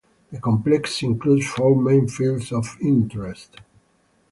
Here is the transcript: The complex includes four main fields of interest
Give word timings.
The 0.31 0.39
complex 0.39 1.03
includes 1.03 1.45
four 1.45 1.79
main 1.79 2.07
fields 2.07 2.51
of 2.51 2.75
interest 2.81 3.57